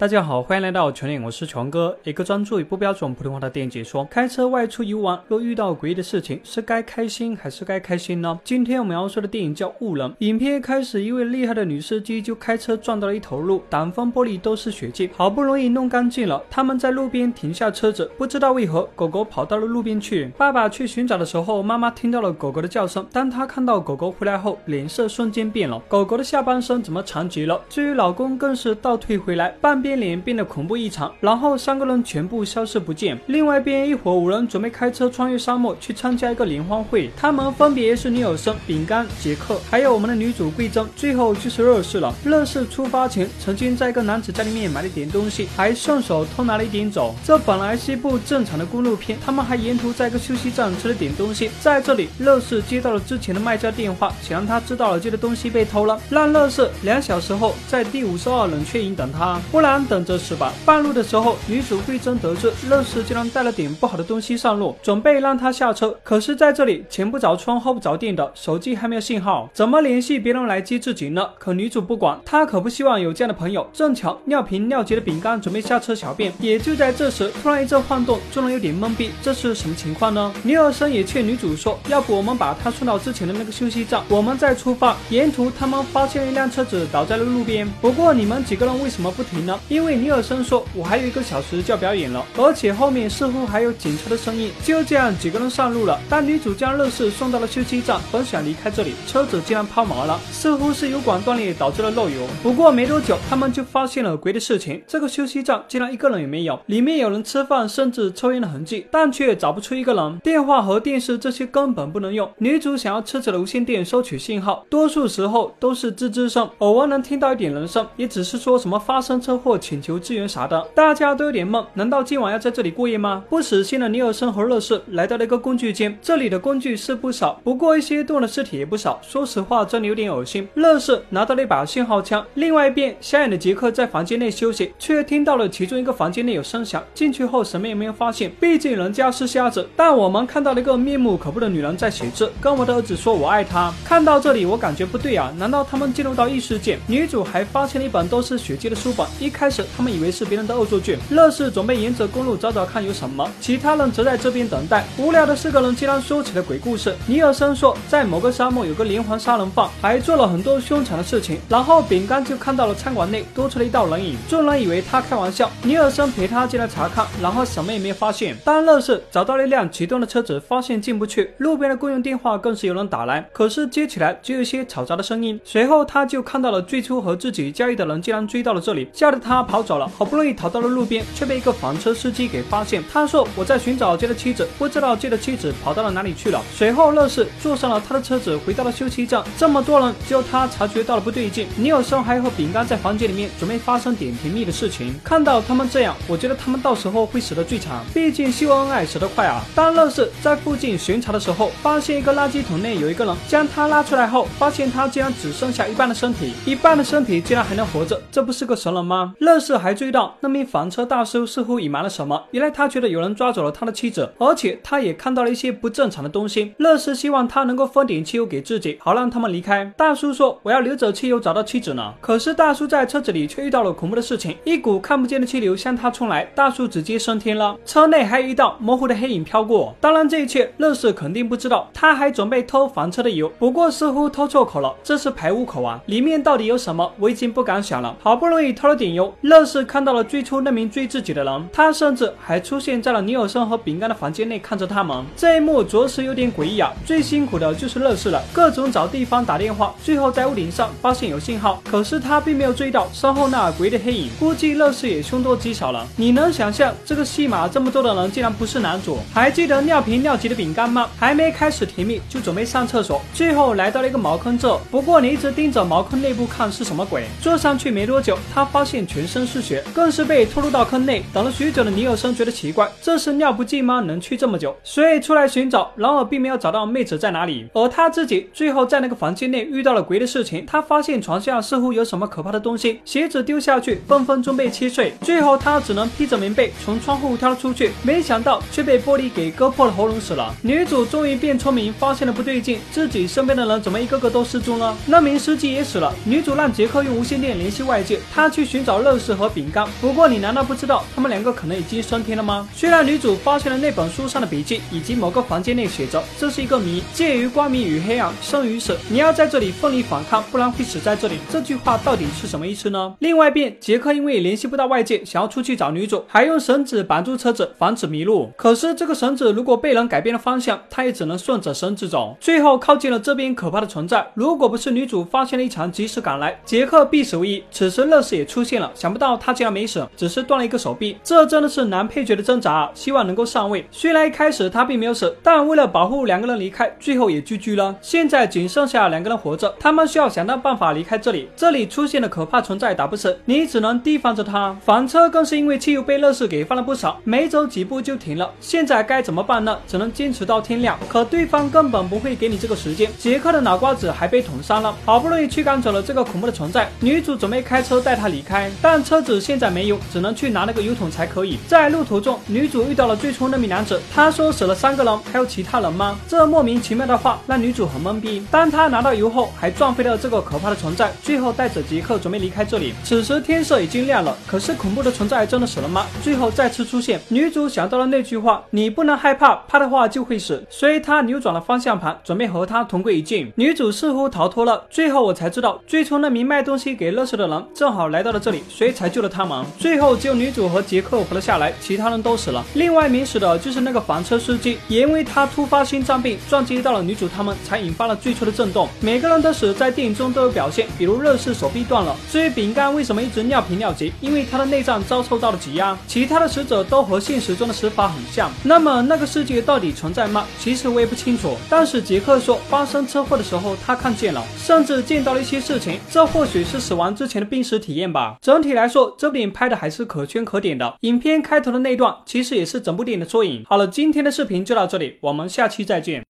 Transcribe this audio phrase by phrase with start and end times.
[0.00, 4.04] 大家好，欢迎来到全脸，我是全哥，一个专注于不标准普通话的电影解说。
[4.04, 8.38] 开车外出游玩，若遇到诡异的事情，是该开心还是该开心呢？
[8.44, 10.08] 今天我们要说的电影叫《误人》。
[10.20, 16.40] 影片一开始，一位厉害的女司机就开车撞到了一头鹿，挡风玻璃都是血迹，好不容易弄干净了。
[16.48, 20.28] 他们在路边停下车子，不知道为何，狗狗跑到了路边去。
[20.38, 23.04] 爸爸去寻找的时候，妈妈听到了狗狗的叫声。
[23.12, 25.82] 当她看到狗狗回来后，脸色瞬间变了。
[25.88, 27.60] 狗狗的下半身怎么残疾了？
[27.68, 30.68] 至于老公，更是倒退回来，半边脸变得恐。
[30.68, 33.18] 怖异常，然后三个人全部消失不见。
[33.26, 42.14] 另外一边，一伙五人准备开车穿越沙漠去参加一个联欢会，他们分别是尼尔森、饼干、杰克，还有我们的女主桂珍，最后就是乐视了。
[42.26, 47.14] 乐视出发前曾经在一个男子家里面买了点东西，还顺手偷拿了一点走。
[47.24, 51.50] 这本来是一部正常的公路片，他们还沿途在一个休息站吃了点东西。
[51.62, 60.52] 在这里，乐视接到了之前的卖家电话，想让他知道了这个东西被偷了，让乐视两小时后在第五十二冷却营等他，不然等着吃吧。
[60.64, 65.96] 半路的时候，女主桂珍得知乐视竟然带了点不好的东西上路，准备让他下车。
[66.02, 71.28] 可是在这里，前不着村后不着店的，手机还没有信号，怎么联系别人来接自己呢？
[71.38, 73.68] 可女主不管，她可不希望有这样的朋友。
[73.72, 80.32] 正巧尿频尿急的饼干准备下车小便，也就在这时，突然一阵晃动，众人有点懵逼，这是什么情况呢？
[80.42, 84.96] 尼尔森也劝女主说，要不我们把他送到之前的那个休息站，我们再出发。
[85.10, 89.58] 沿途他们发现一辆车子倒在了路边，不过你们几个人为什么不停呢？
[89.68, 90.64] 因为尼尔森说。
[90.74, 94.50] 我还有一个小时就要表演了，而且后面似乎还有警车的声音。
[94.62, 95.98] 就这样，几个人上路了。
[96.08, 102.26] 当女主将乐视送到了休息站，本想离开这里，车子竟然抛锚了，似乎是油管断裂导致了漏油。
[102.42, 110.18] 不过没多久，他们就发现了鬼的事情：这个休息站竟然一个人也没有，里面有人吃饭甚至抽烟的痕迹，但却找不出一个人。
[110.20, 112.30] 电话和电视这些根本不能用。
[112.38, 120.66] 女主想要车子的无线电收取信号，多数时候都是吱吱声，偶尔能听到一点人声，也只是说什么发生车祸请求支援啥的。
[120.74, 123.24] 大家都有点懵，难道今晚要在这里过夜吗？
[123.28, 129.00] 不死心的尼尔森和乐视来到了一个工具间，这里的工具是不少，不过一些动物的尸体也不少。
[129.02, 130.48] 说实话，真的有点恶心。
[130.54, 136.82] 乐视拿到了一把信号枪，另外一边，瞎眼的杰克在房间内休息，却听到了其中一个房间内有声响。
[136.94, 139.68] 进去后什么也没有发现，毕竟人家是瞎子。
[139.76, 143.72] 但我们看到了一个面目可怖的女人在写字，跟我的儿子说我爱他。
[143.84, 146.78] 看到这里，我感觉不对啊，难道他们进入到异世界？
[146.86, 150.98] 女主还发现了一本都是血迹的书本，一开始他们以为是别人的恶作剧。
[151.10, 154.84] 乐视准备沿着公路找找看有什么，其他人则在这边等待。
[154.96, 156.94] 无聊的四个人竟然说起了鬼故事。
[157.06, 161.38] 尼尔森说，在某个沙漠有个连环杀人犯，还做了很多凶残的事情。
[161.48, 165.50] 然后饼干就看到了餐馆内多出了一道人影，众人以为他开玩笑。
[165.62, 168.36] 尼尔森陪他进来查看，然后什么也没有发现。
[168.44, 171.34] 当乐视找到了一辆启动的车子，发现进不去。
[171.38, 175.38] 路边的公用电话更是有人打来，可是接起来只有一些嘈杂的声音。
[175.44, 179.88] 随后他就看到了最初和自己交易的人竟然追到了这里，吓得他他跑走了。
[179.98, 181.04] 好不容易逃到了路边。
[181.14, 182.82] 却被一个房车司机给发现。
[182.92, 189.22] 他说：“我在寻找杰的妻子，不知道杰的妻子跑到了哪里去了。”随后，乐视坐上了他的车子，回到了休息站。
[189.36, 191.48] 这么多人，只有他察觉到了不对劲。
[191.56, 194.94] 尼尔森还和饼干在房间里面准备发生点甜蜜的事情。
[195.02, 197.84] 看到他们这样，我觉得他们到时候会死得最惨。
[197.92, 199.42] 毕竟秀恩爱死得快啊！
[199.54, 209.14] 当乐视在附近巡查的时候，发现一个垃圾桶内有一个人，将他拉出来后，发现他竟然只剩下一半的身体，一半的身体竟然还能活着，这不是个神人吗？
[209.18, 210.84] 乐视还注意到那名房车。
[210.84, 216.54] 大叔似乎隐瞒了什么，原来他觉得有人抓走了他的妻子，而且他也看到了一些不正常的东西。
[216.58, 219.64] 乐视希望他能够分点汽油给自己，好让他们离开。
[219.76, 227.56] 大叔说：“我要留着汽油找到妻子呢。”可是大叔在车子里却遇到了恐怖的事情，一股看不见的气流向他冲来，大叔直接升天了。
[227.66, 229.74] 车内还有一道模糊的黑影飘过。
[229.80, 231.68] 当然，这一切乐视肯定不知道。
[231.74, 235.80] 他还准备偷房车的油，不过似乎偷错口了，这是排污口啊！
[235.86, 237.96] 里面到底有什么，我已经不敢想了。
[238.00, 240.68] 好不容易偷了点油，乐视看到了最初那名。
[240.68, 245.04] 追自己的人，他甚至还出现在了尼尔森和饼干的房间内看着他们。
[245.16, 246.72] 这一幕着实有点诡异啊！
[246.84, 254.10] 最辛苦的就是乐视了，各种找地方打电话，最后在屋顶上发现有信号，可是他并没有注意到身后那诡异的黑影。
[254.18, 255.86] 估计乐视也凶多吉少了。
[255.96, 258.98] 你能想象这个戏码这么多的人竟然不是男主？
[259.14, 260.88] 还记得尿频尿急的饼干吗？
[260.98, 264.54] 还没开始甜蜜就准备上厕所，最后来到了一个茅坑这。
[264.70, 267.06] 不过你一直盯着茅坑内部看是什么鬼？
[267.22, 270.64] 坐上去没多久，他发现全全身是血，更是被拖入到。
[270.64, 273.78] 坑内等了许久的尼尔森觉得奇怪，这是尿不尽吗？
[273.78, 274.54] 能去这么久？
[274.64, 277.48] 所以出来寻找，然而并没有找到妹子在哪里。
[277.54, 284.92] 而他自己最后在那个房间内遇到了鬼的事情，他发现床下似乎有什么可怕的东西，鞋子丢下去分分钟被切碎。
[285.00, 290.34] 最后他只能披着棉被从窗户跳了出去，没想到却被玻璃给割破了喉咙死了。
[290.42, 294.76] 女主终于变聪明，发现了不对劲，自己身边的人怎么一个个都失踪了？
[294.86, 295.94] 那名司机也死了。
[296.04, 298.98] 女主让杰克用无线电联系外界，他去寻找乐。
[298.98, 299.66] 事和饼干。
[299.80, 302.48] 不过你难道不知道他们两个可能已经升天了吗？
[302.52, 312.94] 虽然女主发现了那本书上的笔记，以及某个房间内写着“这是一个谜，介于光明与黑暗，生与死，你要在这里奋力反抗，不然会死在这里”，这句话到底是什么意思呢？
[312.98, 318.30] 另外一边，杰克因为联系不到外界，想要出去找女主，还用绳子绑住车子，防止迷路。
[318.36, 322.16] 可是这个绳子如果被人改变了方向，他也只能顺着绳子走。
[322.20, 324.06] 最后靠近了这边可怕的存在。
[324.14, 327.42] 如果不是女主发现了异常，及时赶来，杰克必死无疑。
[327.50, 330.96] 此时乐视也出现了，想不到他竟然没死，只是断了一个手臂。
[331.02, 332.70] 这真的是男配角的挣扎啊！
[332.74, 333.66] 希望能够上位。
[333.72, 337.74] 虽然一开始他并没有死，但为了保护两个人离开，最后也 GG 了。
[337.82, 341.28] 现在仅剩下两个人活着，他们需要想到办法离开这里。
[341.34, 344.56] 这里出现的可怕存在打不死，你只能提防着他。
[344.64, 348.30] 房车更是因为汽油被乐视给翻了不少，没走几步就停了。
[348.40, 349.58] 现在该怎么办呢？
[349.66, 350.78] 只能坚持到天亮。
[350.88, 352.88] 可对方根本不会给你这个时间。
[352.96, 356.68] 杰克的脑瓜子还被捅伤了，好不容易驱赶走了这个恐怖的存在。
[356.80, 361.38] 女主准备开车带他离开，但车子现在没油，只能去拿那个油桶才可以。
[361.46, 365.98] 在路途中，女主遇到了最初那名男子，他说死了三个人，还有其他人吗？
[366.06, 368.22] 这莫名其妙的话让女主很懵逼。
[368.30, 372.74] 当他拿到油后，还撞飞了这个可怕的存在，最后带着杰克准备离开这里。
[372.84, 375.86] 此时天色已经亮了，可是恐怖的存在真的死了吗？
[376.02, 380.44] 最后再次出现，女主想到了那句话：你不能害怕，怕的话就会死。
[380.50, 383.32] 所以她扭转了方向盘，准备和他同归于尽。
[383.36, 389.46] 女主似乎逃脱了，最后我才知道，最初那名卖东西给乐视的人正好来到了这里，所以才救了他们。
[389.56, 392.44] 最后只有女主和杰克活了下来，其他人都死了。
[392.54, 398.68] 另外一名死的就是那个房车司机，也因为他突发心脏病撞击到了女主他们，才引发了最初的震动。
[398.80, 401.94] 每个人的死在电影中都有表现，比如乐视手臂断了。
[402.10, 405.78] 至于饼干为什么一直尿频尿急，因为他的内脏遭受到了挤压。
[405.86, 408.28] 其他的死者都和现实中的死法很像。
[408.42, 410.26] 那么那个世界到底存在吗？
[410.40, 411.36] 其实我也不清楚。
[411.48, 415.78] 但是杰克说发生车祸的时候他看见了，甚至见到了一些事情。
[415.88, 418.16] 这或许是死亡之前的濒死体验吧。
[418.38, 420.76] 总体来说，这部电影拍的还是可圈可点的。
[420.82, 423.42] 影片开头的那段其实也是整部电影的缩影。
[423.44, 426.04] 好了，今天的视频就到这里，我们下期再见。